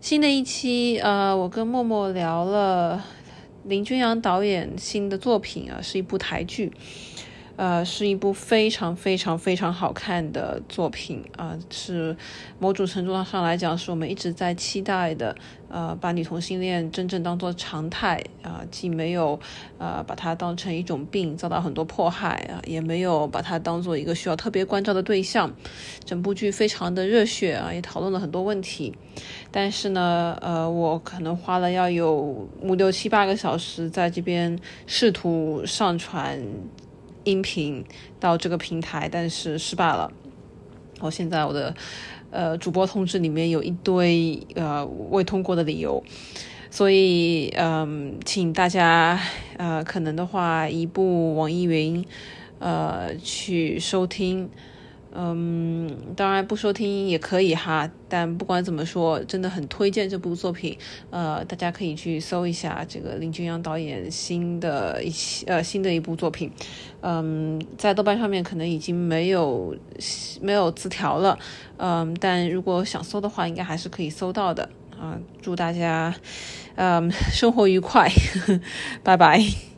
[0.00, 3.04] 新的一期，呃，我跟默默聊了
[3.64, 6.72] 林君阳导演新的作品啊，是一部台剧。
[7.58, 12.16] 呃，是一部非常非常非常好看的作品啊，是
[12.60, 15.34] 某种程度上来讲，是我们一直在期待的。
[15.68, 19.38] 呃，把女同性恋真正当做常态啊，既没有
[19.76, 25.52] 呃把它当成一种病遭到很多迫害啊，也没有把它当做一个需要特别关照的对象。
[26.04, 28.94] 整部剧非常的热血啊，也讨论了很多问题。
[29.50, 32.14] 但是呢，呃，我可能花了要有
[32.62, 36.40] 五六七八个小时在这边试图上传。
[37.28, 37.84] 音频
[38.18, 40.10] 到这个平台，但是失败了。
[41.00, 41.74] 我现在我的
[42.30, 46.02] 呃主播通知里面有一堆呃未通过的理由，
[46.70, 49.20] 所以嗯，请大家
[49.56, 52.04] 呃可能的话移步网易云
[52.58, 54.50] 呃去收听。
[55.20, 60.78] 嗯，当然不收听也可以哈，但不管怎么说，真的很推荐这部作品。
[61.10, 65.12] 呃，大家可以去搜一下这个林君阳导演新的一
[65.48, 66.52] 呃新的一部作品。
[67.00, 69.74] 嗯，在豆瓣上面可能已经没有
[70.40, 71.36] 没有字条了。
[71.78, 74.68] 嗯，但如果想搜的话，应该还是可以搜到的。
[75.00, 76.14] 啊，祝大家
[76.76, 78.08] 嗯生活愉快，
[79.02, 79.77] 拜拜。